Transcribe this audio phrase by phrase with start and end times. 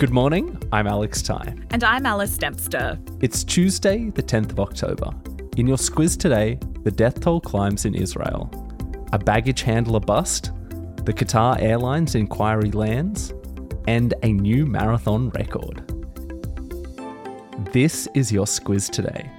[0.00, 1.54] Good morning, I'm Alex Ty.
[1.72, 2.98] And I'm Alice Dempster.
[3.20, 5.10] It's Tuesday, the 10th of October.
[5.58, 8.50] In your squiz today, the death toll climbs in Israel.
[9.12, 10.52] A baggage handler bust,
[11.04, 13.34] the Qatar Airlines inquiry lands,
[13.88, 15.86] and a new marathon record.
[17.70, 19.30] This is your squiz today.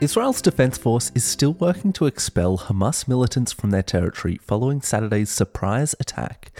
[0.00, 5.30] Israel's Defense Force is still working to expel Hamas militants from their territory following Saturday's
[5.30, 6.50] surprise attack.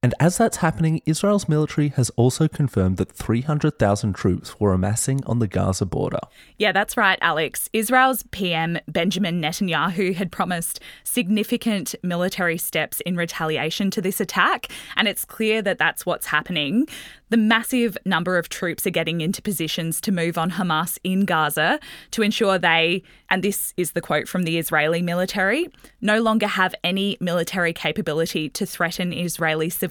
[0.00, 5.40] And as that's happening, Israel's military has also confirmed that 300,000 troops were amassing on
[5.40, 6.20] the Gaza border.
[6.56, 7.68] Yeah, that's right, Alex.
[7.72, 15.08] Israel's PM Benjamin Netanyahu had promised significant military steps in retaliation to this attack, and
[15.08, 16.86] it's clear that that's what's happening.
[17.30, 21.80] The massive number of troops are getting into positions to move on Hamas in Gaza
[22.12, 25.66] to ensure they, and this is the quote from the Israeli military,
[26.00, 29.87] no longer have any military capability to threaten Israeli civilians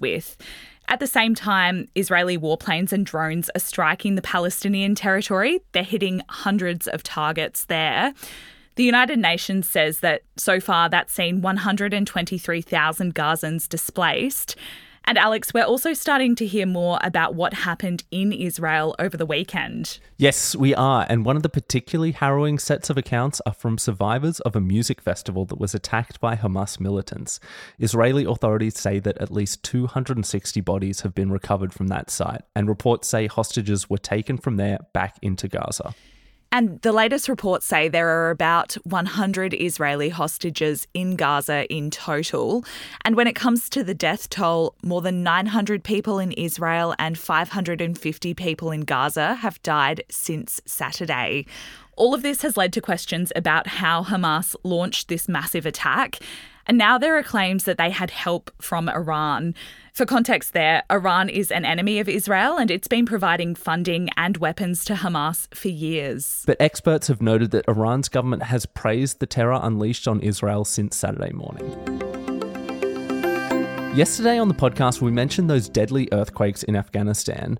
[0.00, 0.36] with.
[0.88, 5.60] At the same time, Israeli warplanes and drones are striking the Palestinian territory.
[5.72, 8.12] They're hitting hundreds of targets there.
[8.74, 14.56] The United Nations says that so far that's seen 123,000 Gazans displaced.
[15.10, 19.26] And Alex, we're also starting to hear more about what happened in Israel over the
[19.26, 19.98] weekend.
[20.18, 21.04] Yes, we are.
[21.08, 25.00] And one of the particularly harrowing sets of accounts are from survivors of a music
[25.00, 27.40] festival that was attacked by Hamas militants.
[27.80, 32.68] Israeli authorities say that at least 260 bodies have been recovered from that site, and
[32.68, 35.92] reports say hostages were taken from there back into Gaza.
[36.52, 42.64] And the latest reports say there are about 100 Israeli hostages in Gaza in total.
[43.04, 47.16] And when it comes to the death toll, more than 900 people in Israel and
[47.16, 51.46] 550 people in Gaza have died since Saturday.
[51.96, 56.18] All of this has led to questions about how Hamas launched this massive attack.
[56.70, 59.56] And now there are claims that they had help from Iran.
[59.92, 64.36] For context, there, Iran is an enemy of Israel and it's been providing funding and
[64.36, 66.44] weapons to Hamas for years.
[66.46, 70.94] But experts have noted that Iran's government has praised the terror unleashed on Israel since
[70.94, 71.66] Saturday morning.
[73.96, 77.58] Yesterday on the podcast, we mentioned those deadly earthquakes in Afghanistan.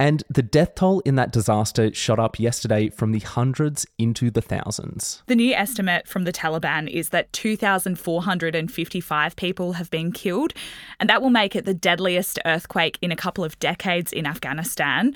[0.00, 4.40] And the death toll in that disaster shot up yesterday from the hundreds into the
[4.40, 5.22] thousands.
[5.26, 10.54] The new estimate from the Taliban is that 2,455 people have been killed,
[10.98, 15.14] and that will make it the deadliest earthquake in a couple of decades in Afghanistan.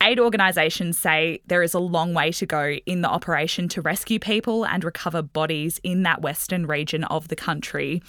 [0.00, 4.20] Aid organisations say there is a long way to go in the operation to rescue
[4.20, 8.00] people and recover bodies in that western region of the country.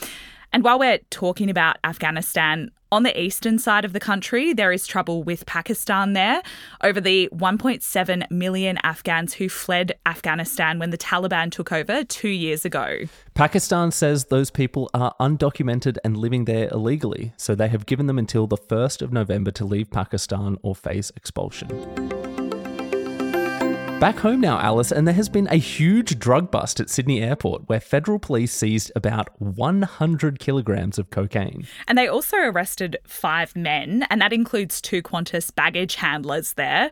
[0.53, 4.85] And while we're talking about Afghanistan, on the eastern side of the country, there is
[4.85, 6.41] trouble with Pakistan there
[6.83, 12.65] over the 1.7 million Afghans who fled Afghanistan when the Taliban took over two years
[12.65, 13.03] ago.
[13.33, 18.19] Pakistan says those people are undocumented and living there illegally, so they have given them
[18.19, 22.20] until the 1st of November to leave Pakistan or face expulsion.
[24.01, 27.69] Back home now, Alice, and there has been a huge drug bust at Sydney Airport
[27.69, 31.67] where federal police seized about 100 kilograms of cocaine.
[31.87, 36.89] And they also arrested five men, and that includes two Qantas baggage handlers there.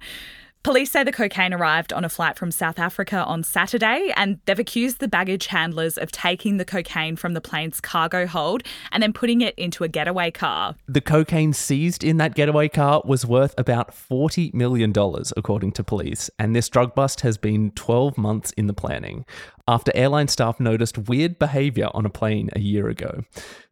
[0.61, 4.59] Police say the cocaine arrived on a flight from South Africa on Saturday, and they've
[4.59, 9.13] accused the baggage handlers of taking the cocaine from the plane's cargo hold and then
[9.13, 10.75] putting it into a getaway car.
[10.85, 14.93] The cocaine seized in that getaway car was worth about $40 million,
[15.37, 19.25] according to police, and this drug bust has been 12 months in the planning
[19.69, 23.23] after airline staff noticed weird behaviour on a plane a year ago.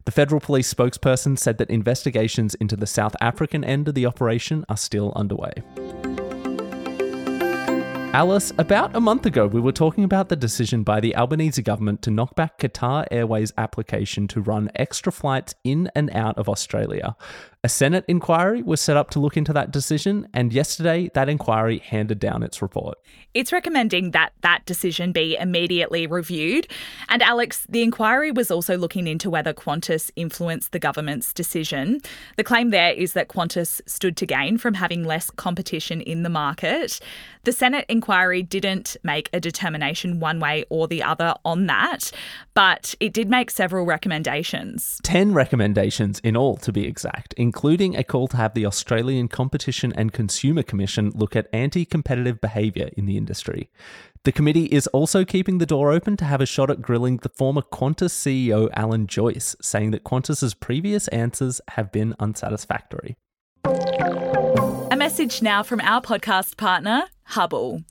[0.04, 4.64] The federal police spokesperson said that investigations into the South African end of the operation
[4.68, 5.52] are still underway.
[8.14, 12.00] Alice, about a month ago, we were talking about the decision by the Albanese government
[12.02, 17.14] to knock back Qatar Airways' application to run extra flights in and out of Australia.
[17.64, 21.78] A Senate inquiry was set up to look into that decision, and yesterday that inquiry
[21.78, 22.96] handed down its report.
[23.34, 26.66] It's recommending that that decision be immediately reviewed.
[27.08, 32.00] And Alex, the inquiry was also looking into whether Qantas influenced the government's decision.
[32.36, 36.30] The claim there is that Qantas stood to gain from having less competition in the
[36.30, 37.00] market.
[37.42, 42.12] The Senate inquiry didn't make a determination one way or the other on that,
[42.54, 45.00] but it did make several recommendations.
[45.02, 49.92] 10 recommendations in all, to be exact, including a call to have the Australian Competition
[49.96, 53.68] and Consumer Commission look at anti competitive behaviour in the industry.
[54.22, 57.30] The committee is also keeping the door open to have a shot at grilling the
[57.30, 63.16] former Qantas CEO Alan Joyce, saying that Qantas's previous answers have been unsatisfactory.
[65.08, 67.82] Message now from our podcast partner, Hubble.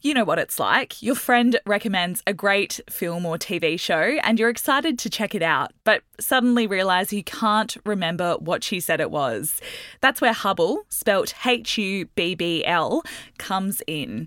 [0.00, 1.02] You know what it's like.
[1.02, 5.42] Your friend recommends a great film or TV show and you're excited to check it
[5.42, 9.60] out, but suddenly realize you can't remember what she said it was.
[10.00, 13.02] That's where Hubble, spelt H U B B L,
[13.36, 14.26] comes in.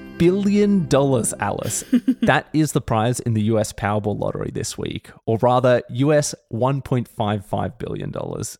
[0.21, 1.83] Billion dollars, Alice.
[2.21, 7.77] that is the prize in the US Powerball lottery this week, or rather, US $1.55
[7.79, 8.13] billion,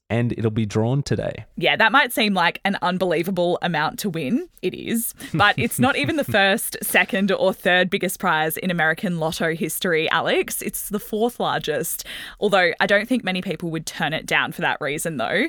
[0.10, 1.46] and it'll be drawn today.
[1.58, 4.50] Yeah, that might seem like an unbelievable amount to win.
[4.64, 9.20] It is, but it's not even the first, second, or third biggest prize in American
[9.20, 10.64] lotto history, Alex.
[10.64, 12.08] It's the fourth largest,
[12.40, 15.46] although I don't think many people would turn it down for that reason, though.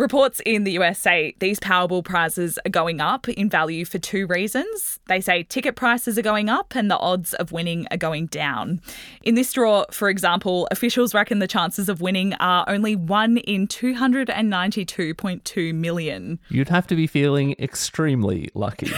[0.00, 4.26] Reports in the US say these Powerball prizes are going up in value for two
[4.26, 4.98] reasons.
[5.08, 8.80] They say ticket prices are going up and the odds of winning are going down.
[9.24, 13.68] In this draw, for example, officials reckon the chances of winning are only 1 in
[13.68, 16.38] 292.2 million.
[16.48, 18.86] You'd have to be feeling extremely lucky.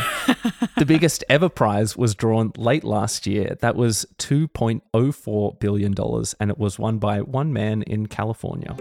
[0.77, 3.57] the biggest ever prize was drawn late last year.
[3.61, 5.95] That was $2.04 billion,
[6.39, 8.77] and it was won by one man in California.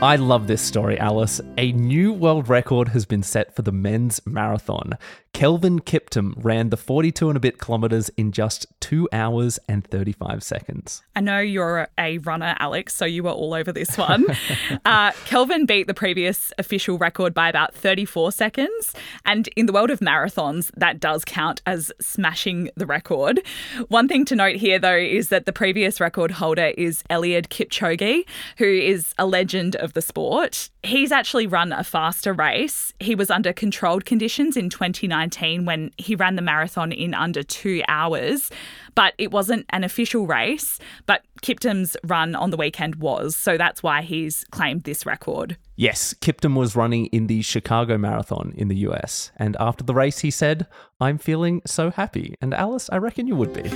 [0.00, 1.40] I love this story, Alice.
[1.56, 4.96] A new world record has been set for the men's marathon.
[5.32, 10.42] Kelvin Kiptum ran the 42 and a bit kilometres in just two hours and 35
[10.42, 11.02] seconds.
[11.14, 14.26] I know you're a runner, Alex, so you were all over this one.
[14.84, 18.94] uh, Kelvin beat the previous official record by about 34 seconds.
[19.24, 23.40] And in the world of marathons, that does count as smashing the record.
[23.88, 28.24] One thing to note here, though, is that the previous record holder is Eliud Kipchoge,
[28.56, 30.70] who is a legend of the sport.
[30.82, 32.92] He's actually run a faster race.
[33.00, 37.42] He was under controlled conditions in 2019 2019 when he ran the marathon in under
[37.42, 38.50] two hours.
[38.94, 43.36] But it wasn't an official race, but Kiptum's run on the weekend was.
[43.36, 45.56] So that's why he's claimed this record.
[45.80, 49.30] Yes, Kiptum was running in the Chicago Marathon in the US.
[49.36, 50.66] And after the race, he said,
[51.00, 52.34] I'm feeling so happy.
[52.40, 53.62] And Alice, I reckon you would be.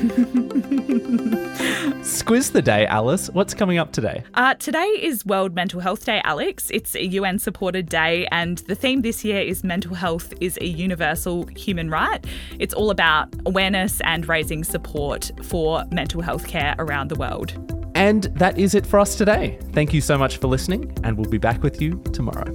[2.03, 3.31] Squiz the day, Alice.
[3.31, 4.25] What's coming up today?
[4.35, 6.73] Uh, today is World Mental Health Day, Alex.
[6.73, 10.67] It's a UN supported day, and the theme this year is Mental Health is a
[10.67, 12.27] Universal Human Right.
[12.59, 17.82] It's all about awareness and raising support for mental health care around the world.
[18.03, 19.61] And that is it for us today.
[19.71, 22.53] Thank you so much for listening, and we'll be back with you tomorrow.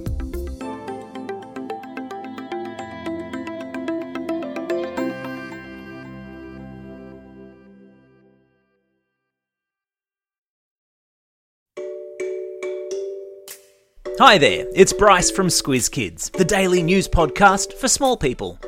[14.18, 18.58] Hi there, it's Bryce from Squiz Kids, the daily news podcast for small people.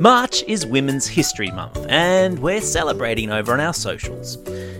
[0.00, 4.38] March is Women's History Month, and we're celebrating over on our socials.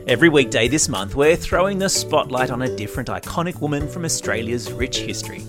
[0.08, 4.72] Every weekday this month, we're throwing the spotlight on a different iconic woman from Australia's
[4.72, 5.42] rich history.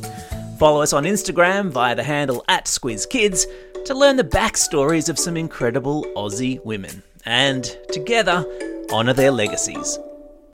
[0.59, 3.47] Follow us on Instagram via the handle at SquizKids
[3.85, 8.45] to learn the backstories of some incredible Aussie women, and together,
[8.91, 9.97] honour their legacies.